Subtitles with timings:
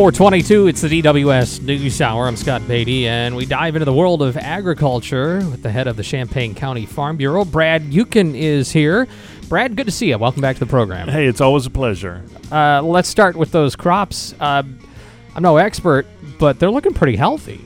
[0.00, 2.26] 422, it's the DWS News Hour.
[2.26, 5.98] I'm Scott Beatty, and we dive into the world of agriculture with the head of
[5.98, 7.44] the Champaign County Farm Bureau.
[7.44, 9.06] Brad Uken is here.
[9.50, 10.16] Brad, good to see you.
[10.16, 11.06] Welcome back to the program.
[11.06, 12.24] Hey, it's always a pleasure.
[12.50, 14.34] Uh, let's start with those crops.
[14.40, 14.62] Uh,
[15.34, 16.06] I'm no expert,
[16.38, 17.60] but they're looking pretty healthy.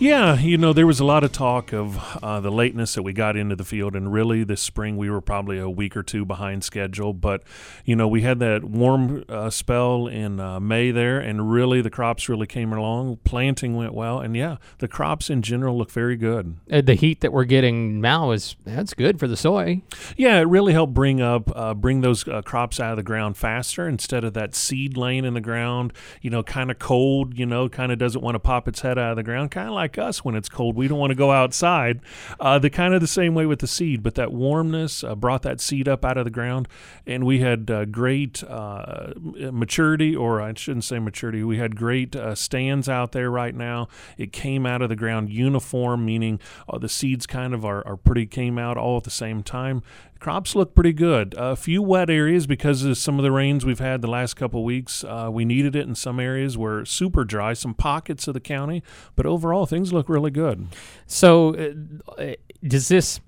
[0.00, 3.12] Yeah, you know, there was a lot of talk of uh, the lateness that we
[3.12, 6.24] got into the field, and really this spring we were probably a week or two
[6.24, 7.12] behind schedule.
[7.12, 7.42] But,
[7.84, 11.90] you know, we had that warm uh, spell in uh, May there, and really the
[11.90, 13.18] crops really came along.
[13.24, 16.56] Planting went well, and yeah, the crops in general look very good.
[16.72, 19.82] Uh, the heat that we're getting now is that's good for the soy.
[20.16, 23.36] Yeah, it really helped bring up uh, bring those uh, crops out of the ground
[23.36, 25.92] faster instead of that seed laying in the ground.
[26.22, 27.38] You know, kind of cold.
[27.38, 29.68] You know, kind of doesn't want to pop its head out of the ground, kind
[29.68, 30.76] of like like us when it's cold.
[30.76, 32.00] We don't want to go outside.
[32.38, 35.42] Uh, the kind of the same way with the seed, but that warmness uh, brought
[35.42, 36.68] that seed up out of the ground,
[37.06, 41.42] and we had uh, great uh, maturity, or I shouldn't say maturity.
[41.42, 43.88] We had great uh, stands out there right now.
[44.16, 47.96] It came out of the ground uniform, meaning uh, the seeds kind of are, are
[47.96, 49.82] pretty came out all at the same time
[50.20, 51.34] crops look pretty good.
[51.36, 54.62] A few wet areas because of some of the rains we've had the last couple
[54.62, 55.02] weeks.
[55.02, 58.82] Uh, we needed it in some areas where super dry, some pockets of the county,
[59.16, 60.68] but overall things look really good.
[61.06, 61.54] So,
[62.18, 63.20] uh, does this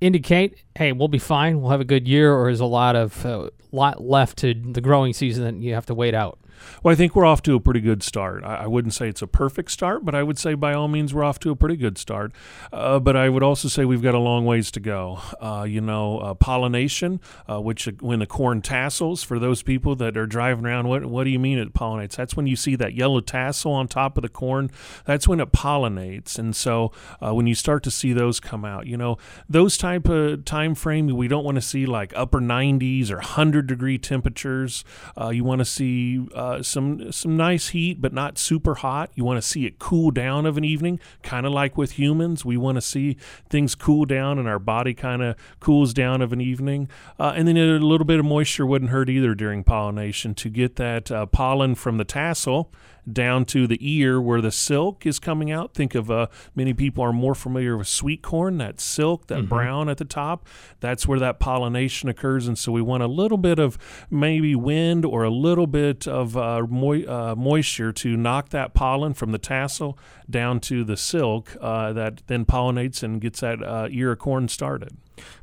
[0.00, 3.24] indicate, hey, we'll be fine, we'll have a good year, or is a lot of
[3.24, 6.38] uh, lot left to the growing season that you have to wait out?
[6.82, 8.42] Well, I think we're off to a pretty good start.
[8.42, 11.24] I, wouldn't say it's a perfect start, but I would say by all means we're
[11.24, 12.32] off to a pretty good start.
[12.72, 15.20] Uh, but I would also say we've got a long ways to go.
[15.40, 19.94] Uh, you know, uh, pollination, uh, which uh, when the corn tassels, for those people
[19.96, 22.16] that are driving around, what, what do you mean it pollinates?
[22.16, 24.70] That's when you see that yellow tassel on top of the corn.
[25.04, 26.38] That's when it pollinates.
[26.38, 26.92] And so
[27.24, 30.74] uh, when you start to see those come out, you know, those type of time
[30.74, 34.84] frame, we don't want to see like upper 90s or 100 degree temperatures.
[35.30, 39.10] you want to see uh, some some nice heat, but not super hot.
[39.14, 42.44] You want to see it cool down of an evening, kind of like with humans.
[42.44, 43.16] We want to see
[43.48, 46.88] things cool down, and our body kind of cools down of an evening.
[47.18, 50.76] Uh, and then a little bit of moisture wouldn't hurt either during pollination to get
[50.76, 52.72] that uh, pollen from the tassel
[53.10, 55.74] down to the ear where the silk is coming out.
[55.74, 59.48] Think of uh, many people are more familiar with sweet corn, that silk, that mm-hmm.
[59.48, 60.46] brown at the top.
[60.80, 62.46] That's where that pollination occurs.
[62.46, 63.78] And so we want a little bit of
[64.10, 69.14] maybe wind or a little bit of uh, mo- uh, moisture to knock that pollen
[69.14, 69.98] from the tassel
[70.30, 74.48] down to the silk uh, that then pollinates and gets that uh, ear of corn
[74.48, 74.96] started.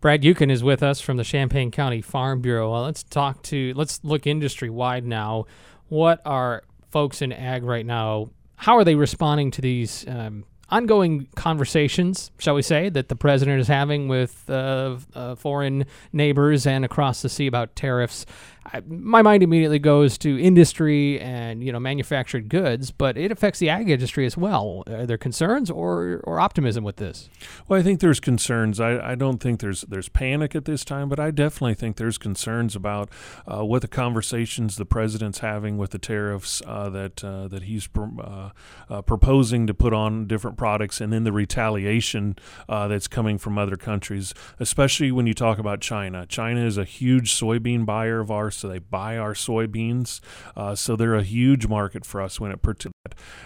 [0.00, 2.72] Brad Uken is with us from the Champaign County Farm Bureau.
[2.72, 5.46] Well, let's talk to, let's look industry wide now.
[5.88, 11.26] What are folks in ag right now, how are they responding to these um, ongoing
[11.34, 16.84] conversations, shall we say, that the president is having with uh, uh, foreign neighbors and
[16.84, 18.24] across the sea about tariffs?
[18.66, 23.58] I, my mind immediately goes to industry and you know manufactured goods, but it affects
[23.58, 24.84] the ag industry as well.
[24.86, 27.28] Are there concerns or or optimism with this?
[27.68, 28.80] Well, I think there's concerns.
[28.80, 32.18] I, I don't think there's there's panic at this time, but I definitely think there's
[32.18, 33.10] concerns about
[33.46, 37.88] uh, what the conversations the president's having with the tariffs uh, that uh, that he's
[37.96, 38.50] uh,
[38.88, 42.36] uh, proposing to put on different products, and then the retaliation
[42.68, 46.26] uh, that's coming from other countries, especially when you talk about China.
[46.26, 50.20] China is a huge soybean buyer of ours so they buy our soybeans.
[50.56, 52.94] Uh, so they're a huge market for us when it pertains.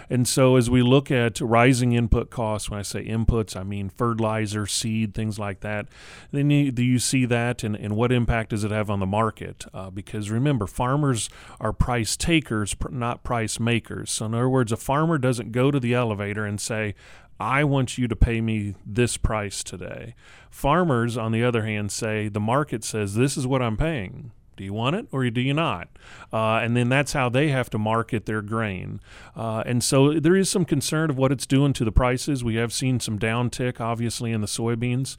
[0.09, 3.89] And so as we look at rising input costs, when I say inputs, I mean
[3.89, 5.87] fertilizer, seed, things like that.
[6.31, 9.05] Then you, do you see that, and, and what impact does it have on the
[9.05, 9.65] market?
[9.73, 14.11] Uh, because remember, farmers are price takers, not price makers.
[14.11, 16.95] So in other words, a farmer doesn't go to the elevator and say,
[17.39, 20.15] I want you to pay me this price today.
[20.51, 24.31] Farmers, on the other hand, say the market says this is what I'm paying.
[24.59, 25.87] Do you want it or do you not?
[26.33, 28.99] Uh, and then that's how they have to market their grain.
[29.33, 32.43] Uh, and so there is some concern of what it's doing to the prices.
[32.43, 35.15] We have seen some downtick, obviously, in the soybeans.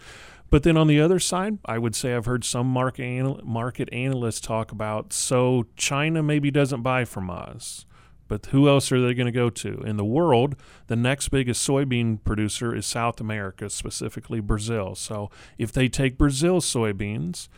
[0.51, 3.89] But then on the other side, I would say I've heard some market, anal- market
[3.95, 7.87] analysts talk about so China maybe doesn't buy from us.
[8.29, 9.81] But who else are they going to go to?
[9.87, 10.55] In the world,
[10.89, 14.95] the next biggest soybean producer is South America, specifically Brazil.
[14.95, 17.49] So if they take Brazil's soybeans,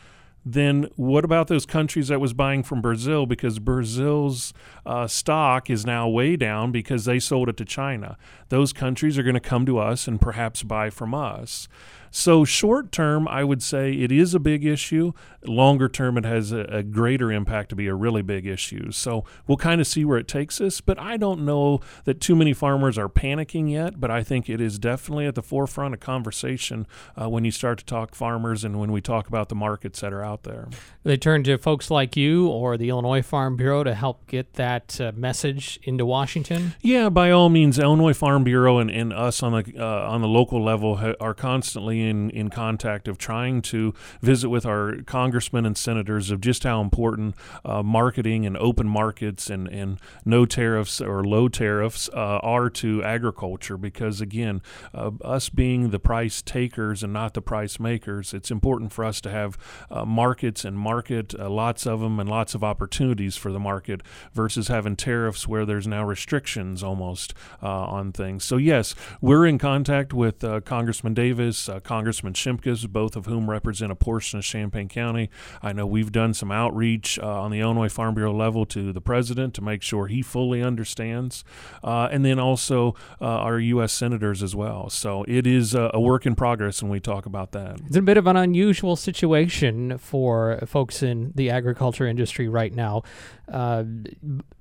[0.44, 4.52] then what about those countries that was buying from Brazil because Brazil's
[4.84, 8.16] uh, stock is now way down because they sold it to China?
[8.48, 11.68] Those countries are going to come to us and perhaps buy from us.
[12.14, 15.12] So, short term, I would say it is a big issue.
[15.46, 18.90] Longer term, it has a, a greater impact to be a really big issue.
[18.92, 20.82] So, we'll kind of see where it takes us.
[20.82, 23.98] But I don't know that too many farmers are panicking yet.
[23.98, 26.86] But I think it is definitely at the forefront of conversation
[27.18, 30.12] uh, when you start to talk farmers and when we talk about the markets that
[30.12, 30.68] are out out there.
[31.04, 35.00] They turn to folks like you or the Illinois Farm Bureau to help get that
[35.00, 36.74] uh, message into Washington.
[36.80, 40.28] Yeah, by all means, Illinois Farm Bureau and, and us on the uh, on the
[40.28, 45.66] local level ha- are constantly in, in contact of trying to visit with our congressmen
[45.66, 51.00] and senators of just how important uh, marketing and open markets and, and no tariffs
[51.00, 53.76] or low tariffs uh, are to agriculture.
[53.76, 54.62] Because again,
[54.94, 59.20] uh, us being the price takers and not the price makers, it's important for us
[59.20, 59.58] to have
[59.90, 64.00] uh, markets and market uh, lots of them and lots of opportunities for the market
[64.32, 68.44] versus having tariffs where there's now restrictions almost uh, on things.
[68.44, 73.50] So yes, we're in contact with uh, Congressman Davis, uh, Congressman Shimkus, both of whom
[73.50, 75.28] represent a portion of Champaign County.
[75.60, 79.00] I know we've done some outreach uh, on the Illinois Farm Bureau level to the
[79.00, 81.42] president to make sure he fully understands,
[81.82, 83.92] and then also our U.S.
[83.92, 84.88] senators as well.
[84.88, 87.80] So it is a work in progress when we talk about that.
[87.86, 93.02] It's a bit of an unusual situation for folks in the agriculture industry right now.
[93.50, 93.82] Uh,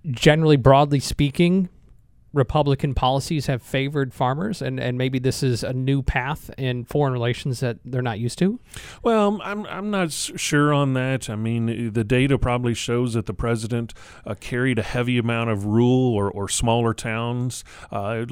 [0.09, 1.67] generally, broadly speaking,
[2.33, 7.11] Republican policies have favored farmers, and, and maybe this is a new path in foreign
[7.11, 8.59] relations that they're not used to?
[9.03, 11.29] Well, I'm, I'm not sure on that.
[11.29, 13.93] I mean, the data probably shows that the president
[14.25, 18.25] uh, carried a heavy amount of rural or, or smaller towns uh,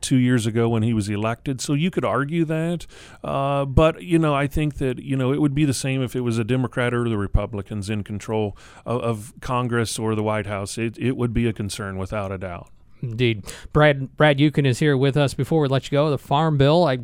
[0.00, 1.60] two years ago when he was elected.
[1.60, 2.86] So you could argue that.
[3.22, 6.16] Uh, but, you know, I think that, you know, it would be the same if
[6.16, 10.46] it was a Democrat or the Republicans in control of, of Congress or the White
[10.46, 10.76] House.
[10.76, 12.68] It, it would be a concern without a doubt.
[13.10, 15.34] Indeed, Brad Brad Uken is here with us.
[15.34, 16.84] Before we let you go, the Farm Bill.
[16.84, 16.98] I,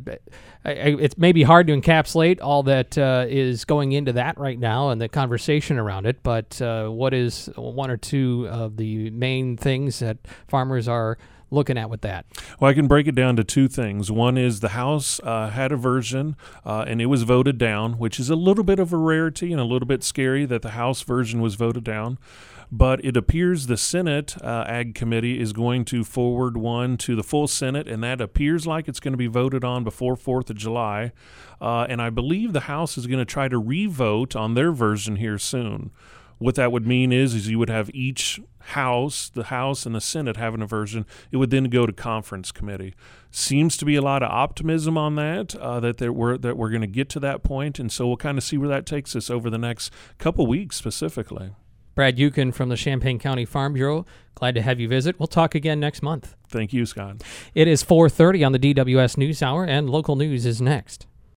[0.64, 4.90] I it's maybe hard to encapsulate all that uh, is going into that right now
[4.90, 6.22] and the conversation around it.
[6.22, 10.18] But uh, what is one or two of the main things that
[10.48, 11.18] farmers are
[11.50, 12.26] looking at with that?
[12.58, 14.10] Well, I can break it down to two things.
[14.10, 18.18] One is the House uh, had a version, uh, and it was voted down, which
[18.20, 21.02] is a little bit of a rarity and a little bit scary that the House
[21.02, 22.18] version was voted down
[22.72, 27.22] but it appears the Senate uh, Ag Committee is going to forward one to the
[27.22, 30.56] full Senate, and that appears like it's going to be voted on before 4th of
[30.56, 31.12] July.
[31.60, 35.16] Uh, and I believe the House is going to try to revote on their version
[35.16, 35.90] here soon.
[36.40, 40.00] What that would mean is, is you would have each house, the House and the
[40.00, 41.04] Senate having a version.
[41.30, 42.94] It would then go to conference committee.
[43.30, 46.70] Seems to be a lot of optimism on that, uh, that there, we're that we're
[46.70, 49.14] going to get to that point, and so we'll kind of see where that takes
[49.14, 51.50] us over the next couple weeks specifically.
[51.94, 54.06] Brad Uken from the Champaign County Farm Bureau.
[54.34, 55.20] Glad to have you visit.
[55.20, 56.34] We'll talk again next month.
[56.48, 57.22] Thank you, Scott.
[57.54, 61.06] It is 4:30 on the DWS News Hour, and local news is next.